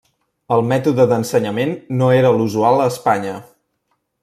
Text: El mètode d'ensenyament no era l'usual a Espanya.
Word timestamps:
El 0.55 0.63
mètode 0.71 1.05
d'ensenyament 1.11 1.75
no 1.99 2.09
era 2.23 2.33
l'usual 2.39 2.81
a 2.81 2.89
Espanya. 2.95 3.37